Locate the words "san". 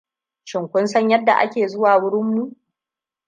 0.87-1.09